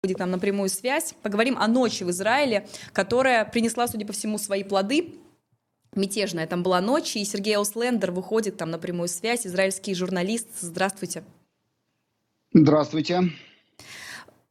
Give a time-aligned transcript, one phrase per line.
[0.00, 1.14] выходит нам на прямую связь.
[1.22, 5.14] Поговорим о ночи в Израиле, которая принесла, судя по всему, свои плоды.
[5.96, 10.46] Мятежная там была ночь, и Сергей Ауслендер выходит там на прямую связь, израильский журналист.
[10.60, 11.24] Здравствуйте.
[12.52, 13.22] Здравствуйте.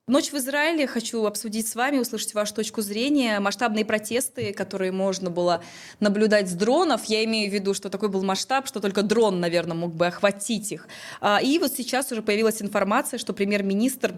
[0.05, 3.39] Ночь в Израиле хочу обсудить с вами, услышать вашу точку зрения.
[3.39, 5.63] Масштабные протесты, которые можно было
[6.01, 7.05] наблюдать с дронов.
[7.05, 10.73] Я имею в виду, что такой был масштаб, что только дрон, наверное, мог бы охватить
[10.73, 10.89] их.
[11.21, 14.15] А, и вот сейчас уже появилась информация, что премьер-министр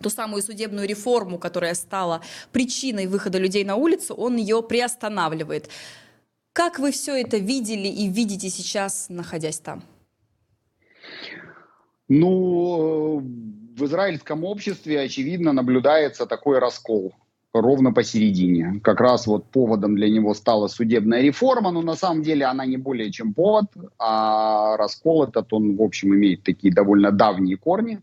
[0.00, 2.20] ту самую судебную реформу, которая стала
[2.52, 5.70] причиной выхода людей на улицу, он ее приостанавливает.
[6.52, 9.82] Как вы все это видели и видите сейчас, находясь там?
[12.08, 13.20] Ну,
[13.76, 17.14] в израильском обществе, очевидно, наблюдается такой раскол
[17.52, 18.80] ровно посередине.
[18.82, 22.76] Как раз вот поводом для него стала судебная реформа, но на самом деле она не
[22.76, 23.66] более чем повод,
[23.98, 28.02] а раскол этот, он, в общем, имеет такие довольно давние корни.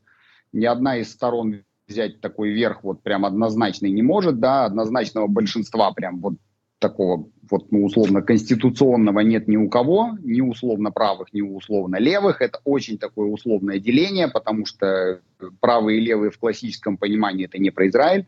[0.53, 5.91] Ни одна из сторон взять такой верх вот прям однозначный не может, да, однозначного большинства
[5.91, 6.35] прям вот
[6.79, 12.41] такого вот, ну, условно, конституционного нет ни у кого, ни условно правых, ни условно левых.
[12.41, 15.21] Это очень такое условное деление, потому что
[15.59, 18.27] правые и левые в классическом понимании это не про Израиль.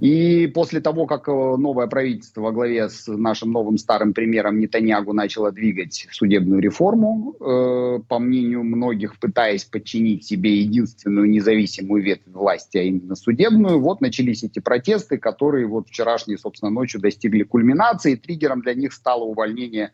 [0.00, 5.12] И после того, как э, новое правительство во главе с нашим новым старым премьером Нетаньягу
[5.12, 12.78] начало двигать судебную реформу, э, по мнению многих, пытаясь подчинить себе единственную независимую ветвь власти,
[12.78, 18.14] а именно судебную, вот начались эти протесты, которые вот вчерашней, собственно, ночью достигли кульминации.
[18.14, 19.92] Триггером для них стало увольнение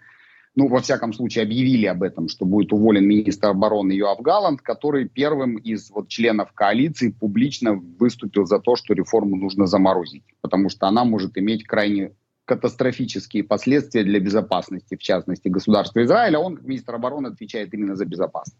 [0.56, 5.08] ну, во всяком случае, объявили об этом, что будет уволен министр обороны Йоав Галланд, который
[5.08, 10.86] первым из вот, членов коалиции публично выступил за то, что реформу нужно заморозить, потому что
[10.86, 12.12] она может иметь крайне
[12.44, 16.38] катастрофические последствия для безопасности, в частности, государства Израиля.
[16.38, 18.58] Он, как министр обороны, отвечает именно за безопасность.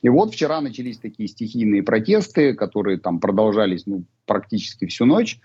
[0.00, 5.38] И вот вчера начались такие стихийные протесты, которые там продолжались ну, практически всю ночь.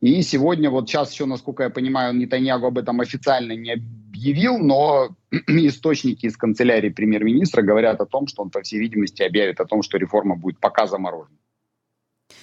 [0.00, 5.16] И сегодня, вот сейчас еще, насколько я понимаю, Нетаньягу об этом официально не объявил, но
[5.48, 9.82] источники из канцелярии премьер-министра говорят о том, что он, по всей видимости, объявит о том,
[9.82, 11.38] что реформа будет пока заморожена.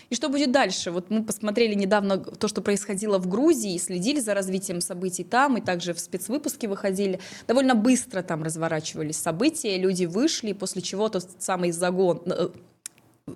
[0.09, 0.91] И что будет дальше?
[0.91, 5.61] Вот мы посмотрели недавно то, что происходило в Грузии, следили за развитием событий там, и
[5.61, 7.19] также в спецвыпуске выходили.
[7.47, 12.50] Довольно быстро там разворачивались события, люди вышли, после чего тот самый загон, э,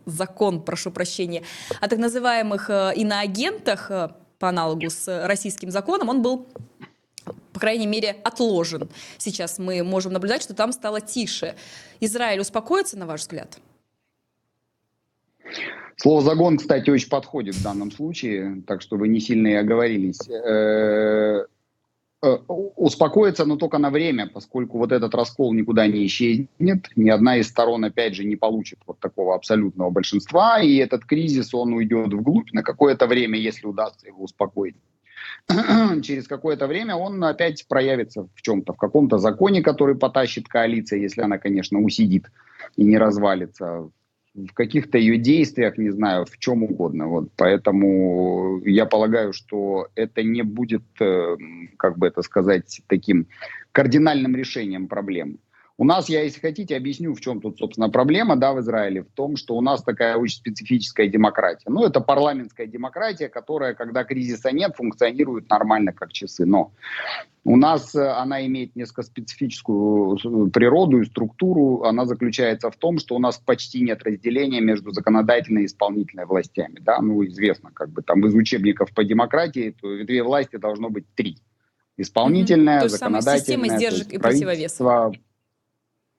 [0.06, 1.44] закон, прошу прощения,
[1.82, 4.10] о так называемых э, иноагентах э,
[4.40, 6.48] по аналогу с российским законом, он был
[7.54, 8.90] по крайней мере, отложен.
[9.18, 11.56] Сейчас мы можем наблюдать, что там стало тише.
[12.02, 13.58] Израиль успокоится, на ваш взгляд?
[15.96, 20.20] Слово «загон», кстати, очень подходит в данном случае, так что вы не сильно и оговорились.
[22.22, 27.38] Э, успокоиться, но только на время, поскольку вот этот раскол никуда не исчезнет, ни одна
[27.38, 32.14] из сторон, опять же, не получит вот такого абсолютного большинства, и этот кризис, он уйдет
[32.14, 34.76] вглубь на какое-то время, если удастся его успокоить.
[36.02, 41.22] через какое-то время он опять проявится в чем-то, в каком-то законе, который потащит коалиция, если
[41.22, 42.32] она, конечно, усидит
[42.76, 43.90] и не развалится,
[44.36, 47.08] в каких-то ее действиях, не знаю, в чем угодно.
[47.08, 47.30] Вот.
[47.38, 51.38] Поэтому я полагаю, что это не будет, э,
[51.78, 53.28] как бы это сказать, таким
[53.72, 55.38] кардинальным решением проблемы.
[55.78, 59.04] У нас, я, если хотите, объясню, в чем тут, собственно, проблема да, в Израиле.
[59.04, 61.70] В том, что у нас такая очень специфическая демократия.
[61.70, 66.46] Ну, это парламентская демократия, которая, когда кризиса нет, функционирует нормально, как часы.
[66.46, 66.72] Но
[67.48, 71.84] у нас э, она имеет несколько специфическую э, природу и структуру.
[71.84, 76.80] Она заключается в том, что у нас почти нет разделения между законодательной и исполнительной властями.
[76.82, 77.00] Да?
[77.02, 81.38] Ну, известно, как бы там из учебников по демократии, то две власти должно быть три.
[81.98, 82.90] Исполнительная, mm-hmm.
[82.90, 85.16] законодательная, то есть система сдержек и противовесов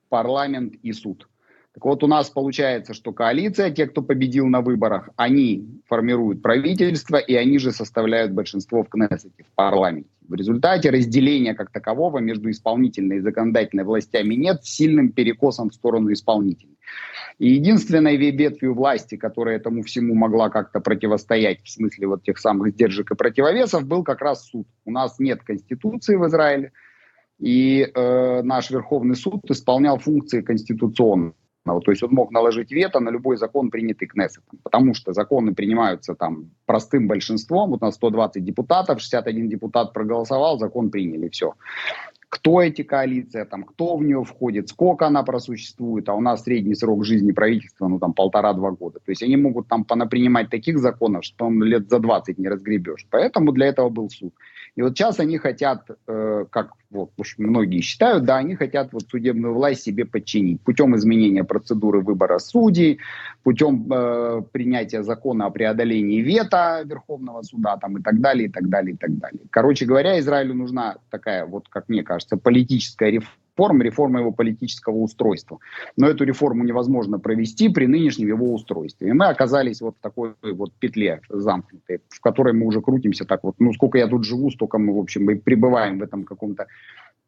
[0.09, 1.29] парламент и суд.
[1.77, 7.19] Так вот, у нас получается, что коалиция, те, кто победил на выборах, они формируют правительство,
[7.19, 10.09] и они же составляют большинство в Кнессете, в парламенте.
[10.27, 15.75] В результате разделения как такового между исполнительной и законодательной властями нет, с сильным перекосом в
[15.75, 16.79] сторону исполнительной.
[17.39, 22.71] И единственной ветвью власти, которая этому всему могла как-то противостоять, в смысле вот тех самых
[22.71, 24.67] сдержек и противовесов, был как раз суд.
[24.87, 26.73] У нас нет конституции в Израиле,
[27.39, 31.35] и э, наш Верховный суд исполнял функции конституционного.
[31.67, 36.15] То есть он мог наложить вето на любой закон, принятый Кнессетом, потому что законы принимаются
[36.15, 37.71] там простым большинством.
[37.71, 41.55] Вот у нас 120 депутатов, 61 депутат проголосовал, закон приняли, все.
[42.29, 46.75] Кто эти коалиции, там, кто в нее входит, сколько она просуществует, а у нас средний
[46.75, 48.99] срок жизни правительства, ну там полтора-два года.
[48.99, 53.07] То есть они могут там понапринимать таких законов, что он лет за 20 не разгребешь.
[53.11, 54.33] Поэтому для этого был суд.
[54.77, 59.03] И вот сейчас они хотят, э, как Вот, общем, многие считают, да, они хотят вот
[59.09, 63.01] судебную власть себе подчинить путем изменения процедуры выбора судей,
[63.43, 68.69] путем э, принятия закона о преодолении вето Верховного суда там, и так далее, и так
[68.69, 69.41] далее, и так далее.
[69.51, 73.46] Короче говоря, Израилю нужна такая, вот как мне кажется, политическая реформа,
[73.83, 75.59] реформа его политического устройства.
[75.97, 79.09] Но эту реформу невозможно провести при нынешнем его устройстве.
[79.09, 83.45] И мы оказались вот в такой вот петле замкнутой, в которой мы уже крутимся так
[83.45, 83.55] вот.
[83.59, 86.67] Ну, сколько я тут живу, столько мы, в общем, и пребываем в этом каком-то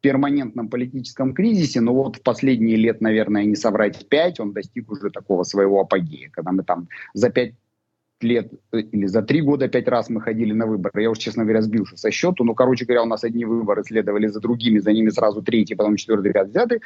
[0.01, 5.09] перманентном политическом кризисе, но вот в последние лет, наверное, не соврать пять, он достиг уже
[5.09, 7.53] такого своего апогея, когда мы там за пять
[8.23, 11.01] лет э, или за три года пять раз мы ходили на выборы.
[11.01, 12.43] Я уж, честно говоря, сбился со счету.
[12.43, 15.95] Но, короче говоря, у нас одни выборы следовали за другими, за ними сразу третий, потом
[15.95, 16.81] четвертый, пятый, десятый.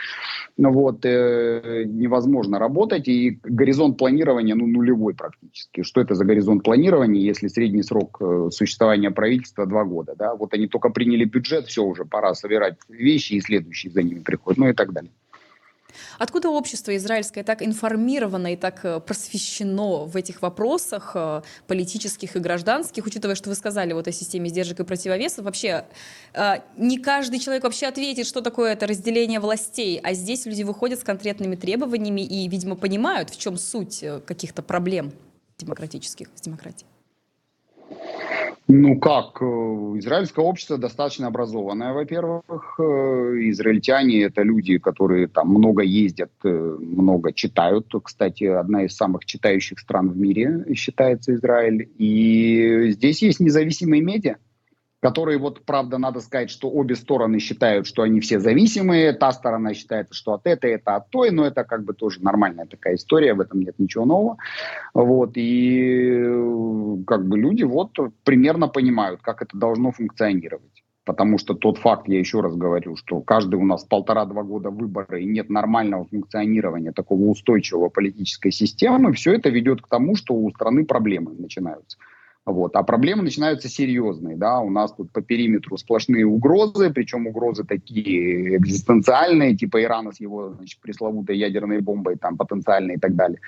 [0.58, 3.08] Ну вот, э, невозможно работать.
[3.08, 5.84] И горизонт планирования, ну, нулевой практически.
[5.84, 10.36] Что это за горизонт планирования, если средний срок э, существования правительства два года, да?
[10.36, 14.58] Вот они только приняли бюджет, все уже, пора собирать вещи, и следующие за ними приходят,
[14.58, 15.12] ну и так далее.
[16.20, 22.40] Откуда общество израильское так информировано и так э, просвещено в этих вопросах э, политических и
[22.40, 25.86] гражданских, учитывая, что вы сказали вот о системе сдержек и противовесов, вообще
[26.34, 31.00] э, не каждый человек вообще ответит, что такое это разделение властей, а здесь люди выходят
[31.00, 35.12] с конкретными требованиями и, видимо, понимают, в чем суть каких-то проблем
[35.58, 36.93] демократических с демократией.
[38.68, 42.76] Ну как, э, израильское общество достаточно образованное, во-первых.
[42.80, 42.84] Э,
[43.50, 46.50] израильтяне это люди, которые там много ездят, э,
[46.80, 47.94] много читают.
[48.02, 51.90] Кстати, одна из самых читающих стран в мире считается Израиль.
[51.98, 54.38] И здесь есть независимые медиа
[55.04, 59.74] которые вот, правда, надо сказать, что обе стороны считают, что они все зависимые, та сторона
[59.74, 63.34] считает, что от этой, это от той, но это как бы тоже нормальная такая история,
[63.34, 64.38] в этом нет ничего нового.
[64.94, 67.90] Вот, и как бы люди вот
[68.24, 70.84] примерно понимают, как это должно функционировать.
[71.04, 75.20] Потому что тот факт, я еще раз говорю, что каждый у нас полтора-два года выбора
[75.20, 80.50] и нет нормального функционирования такого устойчивого политической системы, все это ведет к тому, что у
[80.52, 81.98] страны проблемы начинаются.
[82.46, 82.76] Вот.
[82.76, 84.36] А проблемы начинаются серьезные.
[84.36, 84.60] Да?
[84.60, 90.50] У нас тут по периметру сплошные угрозы, причем угрозы такие экзистенциальные, типа Ирана с его
[90.50, 93.40] значит, пресловутой ядерной бомбой там, потенциальной и так далее.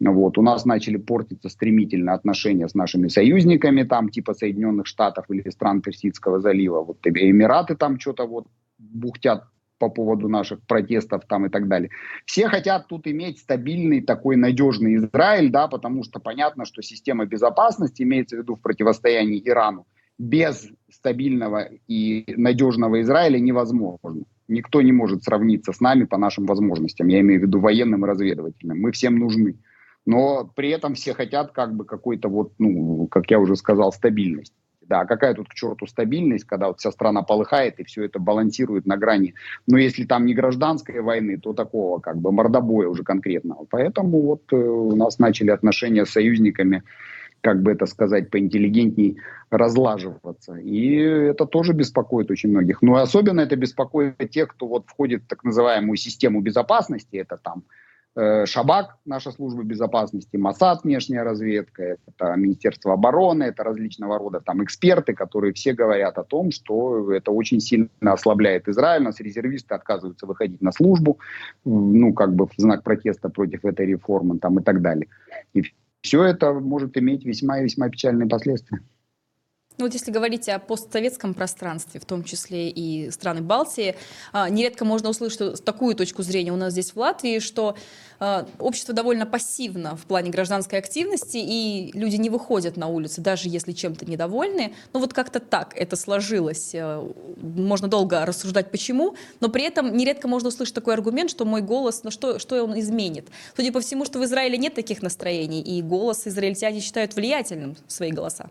[0.00, 0.38] Вот.
[0.38, 5.82] У нас начали портиться стремительно отношения с нашими союзниками, там, типа Соединенных Штатов или стран
[5.82, 6.82] Персидского залива.
[6.82, 8.46] Вот Эмираты там что-то вот
[8.78, 9.44] бухтят
[9.78, 11.90] по поводу наших протестов там и так далее.
[12.24, 18.02] Все хотят тут иметь стабильный такой надежный Израиль, да, потому что понятно, что система безопасности
[18.02, 19.86] имеется в виду в противостоянии Ирану
[20.18, 24.24] без стабильного и надежного Израиля невозможно.
[24.48, 27.08] Никто не может сравниться с нами по нашим возможностям.
[27.08, 28.80] Я имею в виду военным и разведывательным.
[28.80, 29.56] Мы всем нужны.
[30.06, 34.54] Но при этом все хотят как бы какой-то вот, ну, как я уже сказал, стабильность.
[34.88, 38.86] Да, какая тут к черту стабильность, когда вот вся страна полыхает и все это балансирует
[38.86, 39.34] на грани.
[39.66, 43.66] Но если там не гражданской войны, то такого как бы мордобоя уже конкретного.
[43.68, 46.84] Поэтому вот э, у нас начали отношения с союзниками,
[47.42, 49.18] как бы это сказать, поинтеллигентней
[49.50, 50.54] разлаживаться.
[50.54, 52.80] И это тоже беспокоит очень многих.
[52.80, 57.16] Но особенно это беспокоит тех, кто вот входит в так называемую систему безопасности.
[57.16, 57.64] Это там
[58.16, 65.14] Шабак, наша служба безопасности, МОСАД, внешняя разведка, это Министерство обороны, это различного рода там эксперты,
[65.14, 70.60] которые все говорят о том, что это очень сильно ослабляет Израиль, нас резервисты отказываются выходить
[70.60, 71.20] на службу,
[71.64, 75.06] ну, как бы в знак протеста против этой реформы там и так далее.
[75.54, 75.62] И
[76.00, 78.80] все это может иметь весьма и весьма печальные последствия.
[79.78, 83.94] Ну вот если говорить о постсоветском пространстве, в том числе и страны Балтии,
[84.32, 87.76] а, нередко можно услышать такую точку зрения у нас здесь в Латвии, что
[88.18, 93.48] а, общество довольно пассивно в плане гражданской активности, и люди не выходят на улицы, даже
[93.48, 94.74] если чем-то недовольны.
[94.92, 96.74] Ну вот как-то так это сложилось.
[96.74, 97.00] Э,
[97.36, 102.02] можно долго рассуждать, почему, но при этом нередко можно услышать такой аргумент, что мой голос,
[102.02, 103.28] ну что, что он изменит?
[103.56, 108.10] Судя по всему, что в Израиле нет таких настроений, и голос израильтяне считают влиятельным свои
[108.10, 108.50] голоса.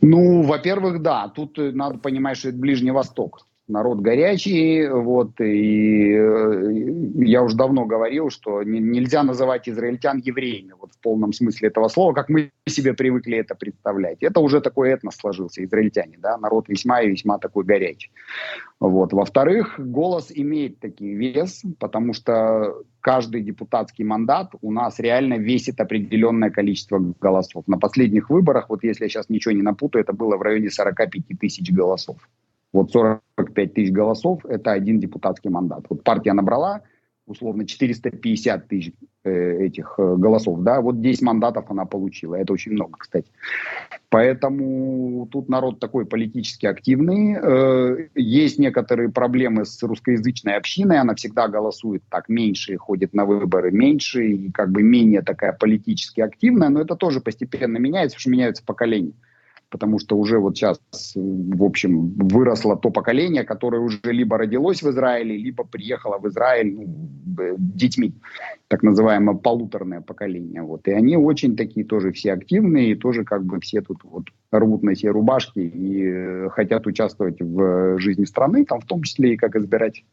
[0.00, 3.46] Ну, во-первых, да, тут э, надо понимать, что это Ближний Восток.
[3.68, 6.72] Народ горячий, вот, и э,
[7.24, 11.88] я уже давно говорил, что не, нельзя называть израильтян евреями, вот в полном смысле этого
[11.88, 14.22] слова, как мы себе привыкли это представлять.
[14.22, 18.12] Это уже такой этнос сложился, израильтяне, да, народ весьма и весьма такой горячий.
[18.78, 19.12] Вот.
[19.12, 26.50] Во-вторых, голос имеет такой вес, потому что каждый депутатский мандат у нас реально весит определенное
[26.50, 27.64] количество голосов.
[27.66, 31.38] На последних выборах, вот если я сейчас ничего не напутаю, это было в районе 45
[31.40, 32.18] тысяч голосов.
[32.76, 35.86] Вот 45 тысяч голосов– это один депутатский мандат.
[35.88, 36.82] Вот партия набрала
[37.24, 38.92] условно 450 тысяч
[39.24, 43.32] э, этих э, голосов, да, вот 10 мандатов она получила, это очень много, кстати.
[44.10, 51.48] Поэтому тут народ такой политически активный, э, есть некоторые проблемы с русскоязычной общиной, она всегда
[51.48, 56.82] голосует так меньше, ходит на выборы меньше, и как бы менее такая политически активная, но
[56.82, 59.14] это тоже постепенно меняется, потому что меняются поколения
[59.70, 60.80] потому что уже вот сейчас,
[61.14, 66.74] в общем, выросло то поколение, которое уже либо родилось в Израиле, либо приехало в Израиль
[66.74, 66.86] ну,
[67.58, 68.14] детьми,
[68.68, 70.62] так называемое полуторное поколение.
[70.62, 70.88] Вот.
[70.88, 74.82] И они очень такие тоже все активные, и тоже как бы все тут вот рвут
[74.82, 79.36] на себе рубашки и э, хотят участвовать в жизни страны, там в том числе и
[79.36, 80.04] как избирать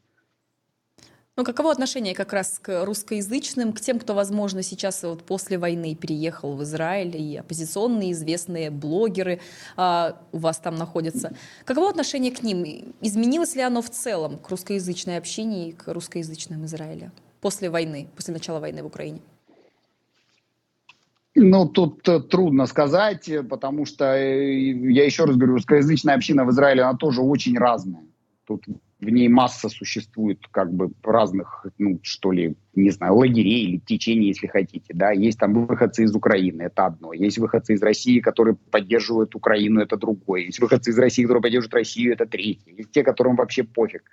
[1.36, 5.96] ну, каково отношение как раз к русскоязычным, к тем, кто, возможно, сейчас вот после войны
[5.96, 9.40] переехал в Израиль, и оппозиционные известные блогеры
[9.76, 11.36] а, у вас там находятся.
[11.66, 12.94] Каково отношение к ним?
[13.02, 17.12] Изменилось ли оно в целом к русскоязычной общине и к русскоязычным Израиля
[17.42, 19.20] после войны, после начала войны в Украине?
[21.36, 26.52] Ну, тут э, трудно сказать, потому что, э, я еще раз говорю, русскоязычная община в
[26.52, 28.04] Израиле, она тоже очень разная.
[28.46, 28.66] Тут
[29.04, 34.28] в ней масса существует как бы разных, ну, что ли, не знаю, лагерей или течений,
[34.28, 38.56] если хотите, да, есть там выходцы из Украины, это одно, есть выходцы из России, которые
[38.56, 43.04] поддерживают Украину, это другое, есть выходцы из России, которые поддерживают Россию, это третье, есть те,
[43.04, 44.04] которым вообще пофиг,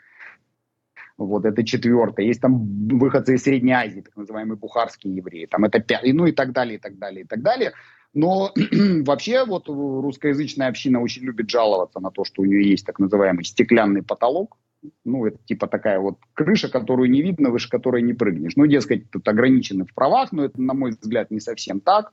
[1.17, 2.25] вот, это четвертое.
[2.25, 5.45] Есть там выходцы из Средней Азии, так называемые бухарские евреи.
[5.45, 7.73] Там это пятое, ну и так далее, и так далее, и так далее.
[8.15, 8.53] Но
[9.05, 13.45] вообще вот русскоязычная община очень любит жаловаться на то, что у нее есть так называемый
[13.45, 14.57] стеклянный потолок,
[15.05, 18.57] ну, это типа такая вот крыша, которую не видно, выше которой не прыгнешь.
[18.57, 22.13] Ну, дескать, тут ограничены в правах, но это, на мой взгляд, не совсем так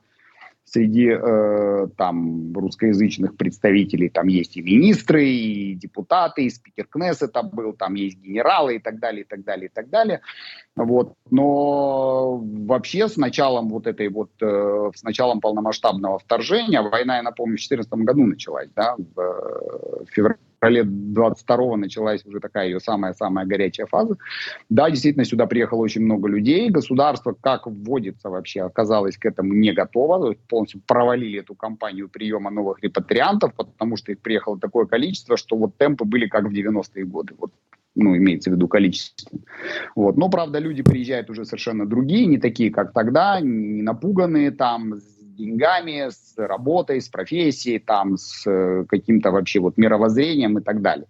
[0.70, 7.72] среди э, там русскоязычных представителей там есть и министры, и депутаты, и спикер Кнессета был,
[7.72, 10.20] там есть генералы и так далее, и так далее, и так далее.
[10.76, 11.14] Вот.
[11.30, 17.56] Но вообще с началом вот этой вот, э, с началом полномасштабного вторжения, война, я напомню,
[17.56, 23.46] в 2014 году началась, да, в э, феврале феврале 22 началась уже такая ее самая-самая
[23.46, 24.16] горячая фаза.
[24.68, 26.70] Да, действительно, сюда приехало очень много людей.
[26.70, 30.34] Государство, как вводится вообще, оказалось к этому не готово.
[30.48, 35.76] Полностью провалили эту кампанию приема новых репатриантов, потому что их приехало такое количество, что вот
[35.76, 37.34] темпы были как в 90-е годы.
[37.38, 37.52] Вот
[37.94, 39.38] ну, имеется в виду количество.
[39.96, 40.16] Вот.
[40.16, 45.00] Но, правда, люди приезжают уже совершенно другие, не такие, как тогда, не напуганные там,
[45.38, 51.06] деньгами, с работой, с профессией, там, с э, каким-то вообще вот мировоззрением и так далее.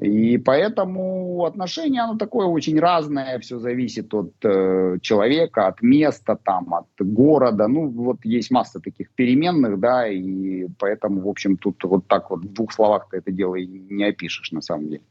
[0.00, 6.72] И поэтому отношение, оно такое очень разное, все зависит от э, человека, от места, там,
[6.72, 7.66] от города.
[7.66, 12.44] Ну, вот есть масса таких переменных, да, и поэтому, в общем, тут вот так вот
[12.44, 15.02] в двух словах ты это дело и не опишешь на самом деле.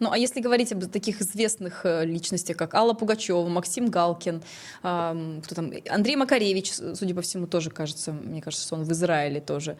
[0.00, 4.42] Ну, а если говорить об таких известных э, личностях, как Алла Пугачева, Максим Галкин,
[4.82, 8.92] э, кто там, Андрей Макаревич, судя по всему, тоже кажется, мне кажется, что он в
[8.92, 9.76] Израиле тоже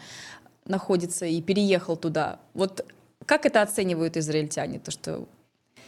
[0.65, 2.41] находится и переехал туда.
[2.55, 2.85] Вот
[3.27, 5.29] как это оценивают израильтяне, то, что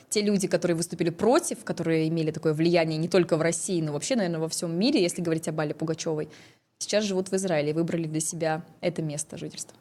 [0.09, 4.17] те люди, которые выступили против, которые имели такое влияние не только в России, но вообще,
[4.17, 6.29] наверное, во всем мире, если говорить об Алле Пугачевой,
[6.79, 9.77] сейчас живут в Израиле и выбрали для себя это место жительства?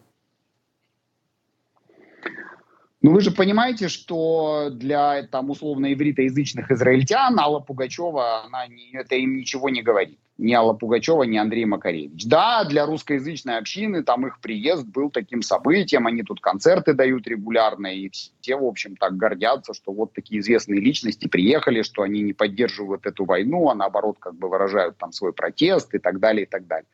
[3.02, 9.16] Ну, вы же понимаете, что для там условно ивритоязычных израильтян Алла Пугачева, она не, это
[9.16, 10.20] им ничего не говорит.
[10.38, 12.26] Ни Алла Пугачева, ни Андрей Макаревич.
[12.26, 17.88] Да, для русскоязычной общины там их приезд был таким событием, они тут концерты дают регулярно,
[17.88, 22.34] и все, в общем, так гордятся, что вот такие известные личности приехали, что они не
[22.34, 26.50] поддерживают эту войну, а наоборот как бы выражают там свой протест и так далее, и
[26.50, 26.88] так далее.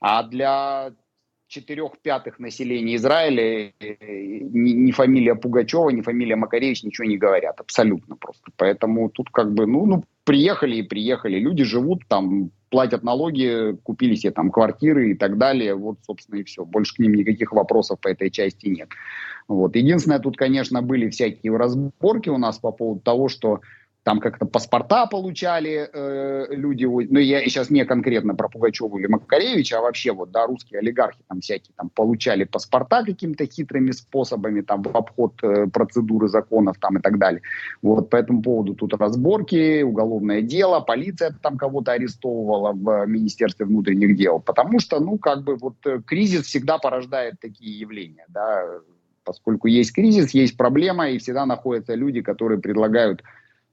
[0.00, 0.92] А для
[1.54, 8.16] четырех пятых населения Израиля ни, ни фамилия Пугачева, ни фамилия Макаревич ничего не говорят, абсолютно
[8.16, 8.50] просто.
[8.56, 14.16] Поэтому тут как бы, ну, ну приехали и приехали, люди живут там, платят налоги, купили
[14.16, 16.64] себе там квартиры и так далее, вот, собственно, и все.
[16.64, 18.88] Больше к ним никаких вопросов по этой части нет.
[19.46, 19.76] Вот.
[19.76, 23.60] Единственное, тут, конечно, были всякие разборки у нас по поводу того, что
[24.04, 29.78] там как-то паспорта получали э, люди, ну я сейчас не конкретно про Пугачеву или Макаревича,
[29.78, 34.82] а вообще вот, да, русские олигархи там всякие там получали паспорта какими-то хитрыми способами, там
[34.82, 37.40] в обход э, процедуры законов там и так далее.
[37.80, 44.16] Вот по этому поводу тут разборки, уголовное дело, полиция там кого-то арестовывала в Министерстве внутренних
[44.16, 48.66] дел, потому что, ну, как бы вот э, кризис всегда порождает такие явления, да,
[49.24, 53.22] поскольку есть кризис, есть проблема, и всегда находятся люди, которые предлагают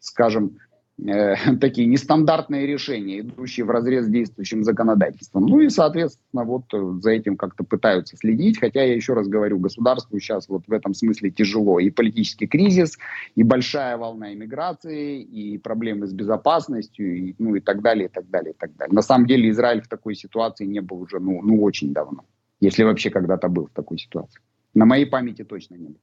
[0.02, 0.58] скажем,
[0.98, 5.46] э, такие нестандартные решения, идущие в разрез действующим законодательством.
[5.46, 9.60] Ну и, соответственно, вот э, за этим как-то пытаются следить, хотя я еще раз говорю,
[9.60, 11.80] государству сейчас вот в этом смысле тяжело.
[11.80, 12.98] И политический кризис,
[13.36, 18.30] и большая волна иммиграции, и проблемы с безопасностью, и, ну и так далее, и так
[18.30, 18.94] далее, и так далее.
[18.94, 22.26] На самом деле Израиль в такой ситуации не был уже, ну, ну очень давно,
[22.60, 24.42] если вообще когда-то был в такой ситуации.
[24.74, 25.98] На моей памяти точно не было.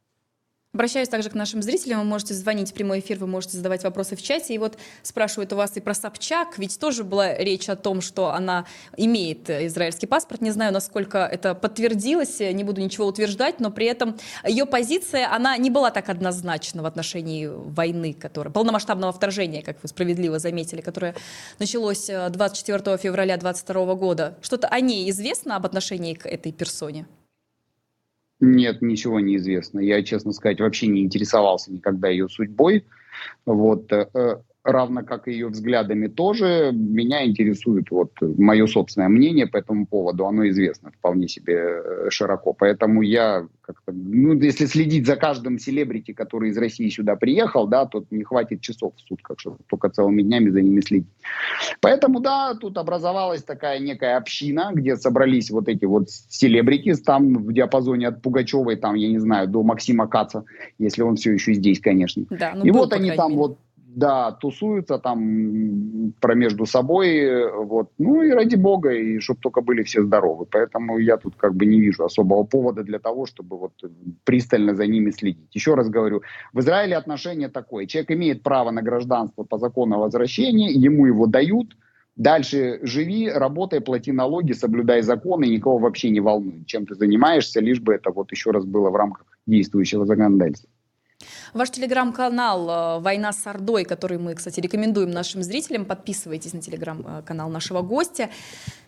[0.75, 2.01] Обращаюсь также к нашим зрителям.
[2.01, 4.53] Вы можете звонить в прямой эфир, вы можете задавать вопросы в чате.
[4.53, 6.59] И вот спрашивают у вас и про Собчак.
[6.59, 8.67] Ведь тоже была речь о том, что она
[8.99, 10.43] имеет израильский паспорт.
[10.43, 15.57] Не знаю, насколько это подтвердилось, не буду ничего утверждать, но при этом ее позиция, она
[15.57, 21.15] не была так однозначна в отношении войны, которая, полномасштабного вторжения, как вы справедливо заметили, которое
[21.59, 24.39] началось 24 э, февраля 2022 года.
[24.43, 27.07] Что-то о ней известно об отношении к этой персоне?
[28.41, 29.81] Нет, ничего не известно.
[29.81, 32.87] Я, честно сказать, вообще не интересовался никогда ее судьбой.
[33.47, 33.91] Вот.
[34.65, 40.27] Равно как и ее взглядами тоже, меня интересует вот мое собственное мнение по этому поводу,
[40.27, 46.13] оно известно вполне себе э, широко, поэтому я как-то, ну, если следить за каждым селебрити,
[46.13, 50.23] который из России сюда приехал, да, то не хватит часов в сутках, чтобы только целыми
[50.23, 51.09] днями за ними следить.
[51.81, 57.53] Поэтому, да, тут образовалась такая некая община, где собрались вот эти вот селебрити, там в
[57.53, 60.45] диапазоне от Пугачевой, там, я не знаю, до Максима Каца,
[60.79, 62.25] если он все еще здесь, конечно.
[62.31, 63.39] Да, ну, И вот они там мере.
[63.39, 63.59] вот
[63.99, 69.83] да, тусуются там про между собой, вот, ну и ради бога, и чтобы только были
[69.83, 70.47] все здоровы.
[70.47, 73.73] Поэтому я тут как бы не вижу особого повода для того, чтобы вот
[74.23, 75.53] пристально за ними следить.
[75.53, 77.87] Еще раз говорю, в Израиле отношение такое.
[77.87, 81.77] Человек имеет право на гражданство по закону о возвращении, ему его дают,
[82.19, 87.81] Дальше живи, работай, плати налоги, соблюдай законы, никого вообще не волнует, чем ты занимаешься, лишь
[87.81, 90.69] бы это вот еще раз было в рамках действующего законодательства.
[91.53, 97.49] Ваш телеграм-канал э, «Война с Ордой», который мы, кстати, рекомендуем нашим зрителям, подписывайтесь на телеграм-канал
[97.51, 98.31] нашего гостя.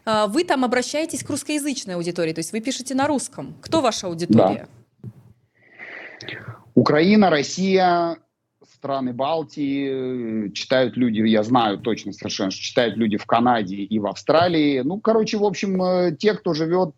[0.05, 3.55] Э, вы там обращаетесь к русскоязычной аудитории, то есть вы пишете на русском.
[3.61, 4.69] Кто ваша аудитория?
[5.03, 6.29] Да.
[6.75, 8.19] Украина, Россия,
[8.65, 14.07] страны Балтии, читают люди, я знаю точно совершенно, что читают люди в Канаде и в
[14.07, 14.81] Австралии.
[14.81, 16.95] Ну, короче, в общем, э, те, кто живет,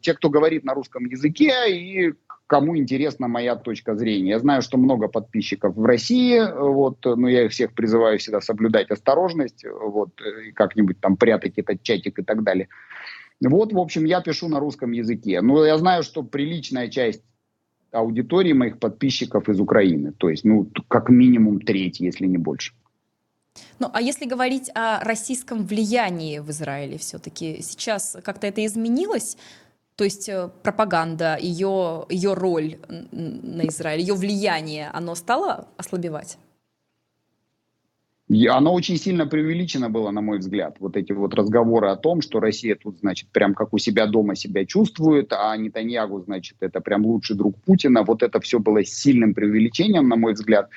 [0.00, 2.14] те, кто говорит на русском языке и
[2.50, 4.30] кому интересна моя точка зрения.
[4.30, 8.90] Я знаю, что много подписчиков в России, вот, но я их всех призываю всегда соблюдать
[8.90, 12.66] осторожность, вот, и как-нибудь там прятать этот чатик и так далее.
[13.40, 15.40] Вот, в общем, я пишу на русском языке.
[15.42, 17.22] Но я знаю, что приличная часть
[17.92, 20.12] аудитории моих подписчиков из Украины.
[20.18, 22.72] То есть, ну, как минимум треть, если не больше.
[23.78, 29.36] Ну, а если говорить о российском влиянии в Израиле все-таки, сейчас как-то это изменилось?
[30.00, 32.78] То есть э, пропаганда, ее, ее роль
[33.12, 36.38] на Израиль, ее влияние, оно стало ослабевать?
[38.48, 40.76] Оно очень сильно преувеличено было, на мой взгляд.
[40.80, 44.36] Вот эти вот разговоры о том, что Россия тут, значит, прям как у себя дома
[44.36, 48.02] себя чувствует, а Нетаньягу, значит, это прям лучший друг Путина.
[48.02, 50.70] Вот это все было сильным преувеличением, на мой взгляд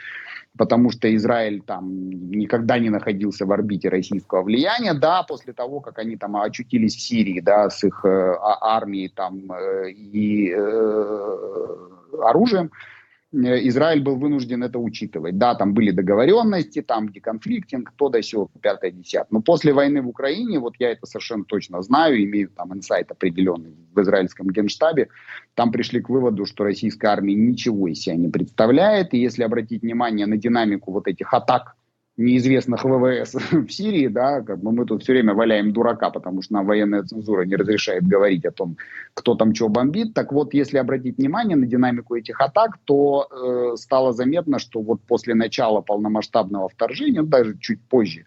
[0.57, 5.99] потому что Израиль там никогда не находился в орбите российского влияния, да, после того, как
[5.99, 11.77] они там очутились в Сирии, да, с их э, а, армией там э, и э,
[12.21, 12.92] оружием, Э,
[13.33, 15.37] Израиль был вынужден это учитывать.
[15.37, 19.27] Да, там были договоренности, там деконфликтинг, то да сё, пятое, десятое.
[19.31, 23.75] Но после войны в Украине, вот я это совершенно точно знаю, имею там инсайт определенный
[23.93, 25.09] в израильском генштабе,
[25.55, 29.13] там пришли к выводу, что российская армия ничего из себя не представляет.
[29.13, 31.75] И если обратить внимание на динамику вот этих атак
[32.17, 36.53] неизвестных ВВС в Сирии, да, как бы мы тут все время валяем дурака, потому что
[36.53, 38.77] нам военная цензура не разрешает говорить о том,
[39.13, 40.13] кто там что бомбит.
[40.13, 45.01] Так вот, если обратить внимание на динамику этих атак, то э, стало заметно, что вот
[45.01, 48.25] после начала полномасштабного вторжения, даже чуть позже,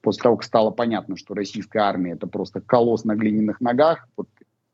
[0.00, 4.28] после того, как стало понятно, что российская армия это просто колосс на глиняных ногах, вот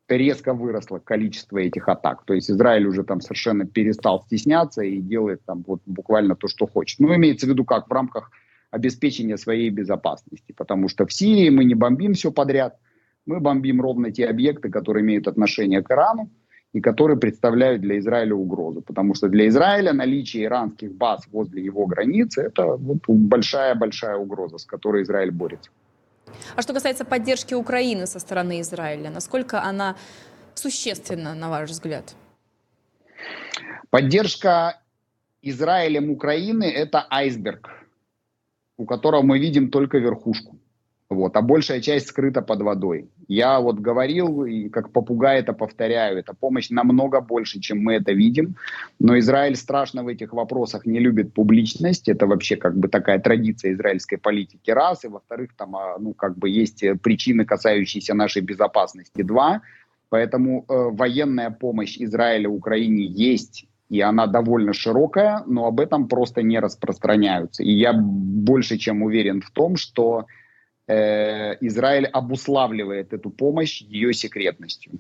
[0.09, 2.25] резко выросло количество этих атак.
[2.25, 6.67] То есть Израиль уже там совершенно перестал стесняться и делает там вот буквально то, что
[6.67, 7.01] хочет.
[7.01, 8.31] Ну, имеется в виду как в рамках
[8.73, 10.53] обеспечения своей безопасности.
[10.57, 12.79] Потому что в Сирии мы не бомбим все подряд,
[13.27, 16.31] мы бомбим ровно те объекты, которые имеют отношение к Ирану
[16.73, 18.81] и которые представляют для Израиля угрозу.
[18.81, 24.65] Потому что для Израиля наличие иранских баз возле его границы– это большая-большая вот угроза, с
[24.65, 25.71] которой Израиль борется.
[26.57, 29.97] А что касается поддержки Украины со стороны Израиля, насколько она
[30.55, 32.15] существенна, на ваш взгляд?
[33.91, 34.81] Поддержка
[35.43, 37.69] Израилем Украины– это айсберг–
[38.77, 40.59] у которого мы видим только верхушку.
[41.13, 43.11] Вот, а большая часть скрыта под водой.
[43.29, 48.13] Я вот говорил, и как попугай это повторяю, эта помощь намного больше, чем мы это
[48.13, 48.57] видим,
[48.99, 53.73] но Израиль страшно в этих вопросах не любит публичность, это вообще как бы такая традиция
[53.73, 59.23] израильской политики, раз, и во-вторых, там, а, ну, как бы есть причины, касающиеся нашей безопасности,
[59.23, 59.61] два,
[60.09, 66.43] поэтому э, военная помощь Израиля Украине есть, и она довольно широкая, но об этом просто
[66.43, 67.63] не распространяются.
[67.63, 70.25] И я больше чем уверен в том, что
[70.89, 74.93] э, Израиль обуславливает эту помощь ее секретностью.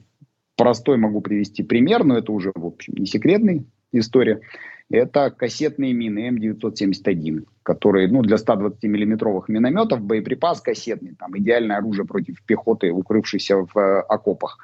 [0.56, 4.42] Простой могу привести пример, но это уже, в общем, не секретная история.
[4.90, 12.42] Это кассетные мины М971, которые ну, для 120-миллиметровых минометов, боеприпас кассетный, там идеальное оружие против
[12.44, 14.58] пехоты, укрывшейся в э, окопах.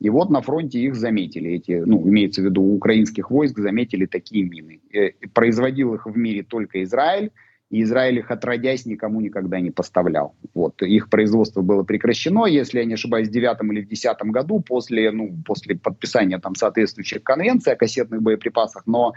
[0.00, 4.44] И вот на фронте их заметили, эти, ну, имеется в виду украинских войск заметили такие
[4.44, 4.80] мины.
[4.92, 7.30] Э, производил их в мире только Израиль,
[7.68, 10.34] и Израиль их отродясь никому никогда не поставлял.
[10.54, 10.80] Вот.
[10.82, 15.10] Их производство было прекращено, если я не ошибаюсь, в девятом или в десятом году после,
[15.10, 19.12] ну, после подписания там, соответствующих конвенций о кассетных боеприпасах, но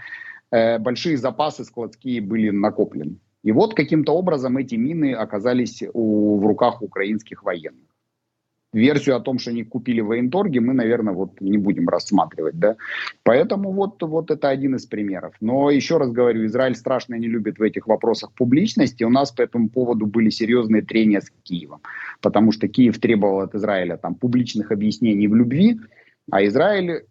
[0.52, 3.15] э, большие запасы складские были накоплены.
[3.41, 7.92] И вот каким-то образом эти мины оказались у, в руках украинских военных
[8.74, 12.76] версию о том, что они купили в военторге, мы, наверное, вот не будем рассматривать, да.
[13.24, 15.36] Поэтому вот, вот это один из примеров.
[15.40, 19.04] Но еще раз говорю, Израиль страшно не любит в этих вопросах публичности.
[19.04, 21.82] У нас по этому поводу были серьезные трения с Киевом,
[22.22, 25.80] потому что Киев требовал от Израиля там публичных объяснений в любви,
[26.32, 27.04] а Израиль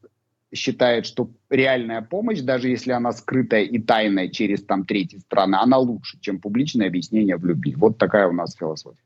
[0.54, 5.78] считает, что реальная помощь, даже если она скрытая и тайная через там третьи страны, она
[5.78, 7.74] лучше, чем публичное объяснение в любви.
[7.74, 9.00] Вот такая у нас философия.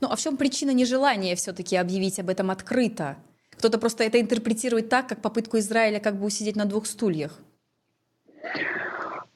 [0.00, 3.16] Ну а в чем причина нежелания все-таки объявить об этом открыто?
[3.50, 7.38] Кто-то просто это интерпретирует так, как попытку Израиля как бы усидеть на двух стульях.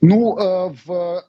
[0.00, 1.24] Ну, э, в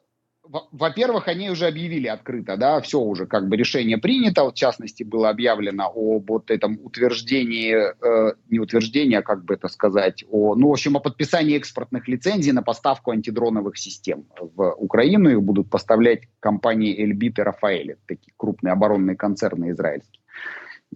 [0.71, 5.29] во-первых, они уже объявили открыто, да, все уже как бы решение принято, в частности было
[5.29, 10.69] объявлено об вот этом утверждении, э, не утверждении, а как бы это сказать, о, ну,
[10.69, 16.23] в общем, о подписании экспортных лицензий на поставку антидроновых систем в Украину, их будут поставлять
[16.39, 20.21] компании Эльбит и Рафаэль, такие крупные оборонные концерны израильские.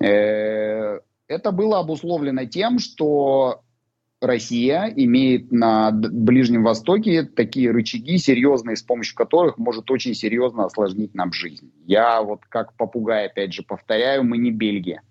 [0.02, 3.62] Э, это было обусловлено тем, что
[4.22, 11.16] Россия имеет на Ближнем Востоке такие рычаги серьезные, с помощью которых может очень серьезно осложнить
[11.16, 11.72] нам жизнь.
[11.86, 15.04] Я вот как попугай опять же повторяю, мы не Бельгия.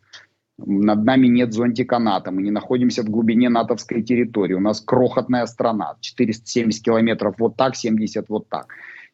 [0.58, 4.54] Над нами нет зонтика НАТО, мы не находимся в глубине натовской территории.
[4.54, 8.66] У нас крохотная страна, 470 километров вот так, 70 вот так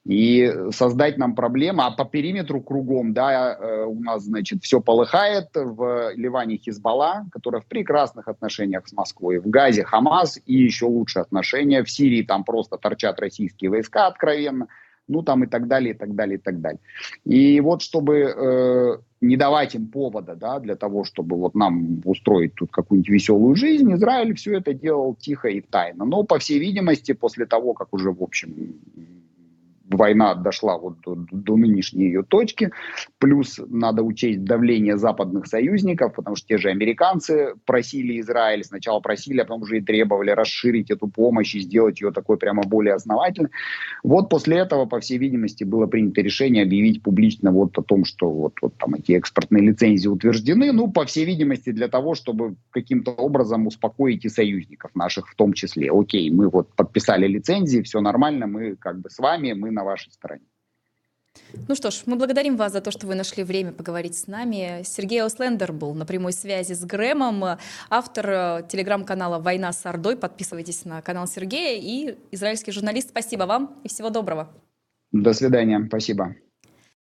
[0.05, 1.85] и создать нам проблемы.
[1.85, 5.49] А по периметру кругом, да, э, у нас, значит, все полыхает.
[5.55, 9.39] В Ливане Хизбалла, которая в прекрасных отношениях с Москвой.
[9.39, 11.83] В Газе Хамас и еще лучше отношения.
[11.83, 14.69] В Сирии там просто торчат российские войска откровенно.
[15.07, 16.81] Ну, там и так далее, и так далее, и так далее.
[17.25, 22.55] И вот, чтобы э, не давать им повода, да, для того, чтобы вот нам устроить
[22.55, 26.07] тут какую-нибудь веселую жизнь, Израиль все это делал тихо и тайно.
[26.07, 28.55] Но, по всей видимости, после того, как уже, в общем,
[29.91, 32.71] война дошла вот до, до нынешней ее точки.
[33.19, 39.41] Плюс надо учесть давление западных союзников, потому что те же американцы просили Израиль, сначала просили,
[39.41, 43.51] а потом уже и требовали расширить эту помощь и сделать ее такой прямо более основательной.
[44.03, 48.31] Вот после этого, по всей видимости, было принято решение объявить публично вот о том, что
[48.31, 53.11] вот, вот там эти экспортные лицензии утверждены, ну, по всей видимости, для того, чтобы каким-то
[53.11, 55.91] образом успокоить и союзников наших в том числе.
[55.93, 60.13] Окей, мы вот подписали лицензии, все нормально, мы как бы с вами, мы на вашей
[60.13, 60.47] стороне.
[61.69, 64.83] Ну что ж, мы благодарим вас за то, что вы нашли время поговорить с нами.
[64.85, 67.59] Сергей Ослендер был на прямой связи с Грэмом,
[67.91, 70.17] автор э, телеграм-канала «Война с Ордой».
[70.17, 73.11] Подписывайтесь на канал Сергея и израильский журналист.
[73.11, 74.49] Спасибо вам и всего доброго.
[75.13, 75.85] До свидания.
[75.87, 76.35] Спасибо.